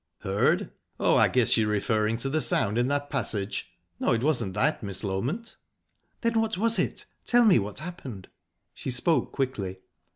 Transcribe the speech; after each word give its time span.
"Heard?...Oh, 0.21 1.15
I 1.15 1.27
guess 1.27 1.57
you're 1.57 1.69
referring 1.69 2.17
to 2.17 2.29
the 2.31 2.41
sound 2.41 2.79
in 2.79 2.87
that 2.87 3.11
passage? 3.11 3.69
No, 3.99 4.13
it 4.13 4.23
wasn't 4.23 4.55
that, 4.55 4.81
Miss 4.81 5.03
Loment." 5.03 5.57
"Then 6.21 6.41
what 6.41 6.57
was 6.57 6.79
it? 6.79 7.05
Tell 7.23 7.45
me 7.45 7.59
what 7.59 7.77
happened?" 7.77 8.27
She 8.73 8.89
spoke 8.89 9.31
quickly. 9.31 9.77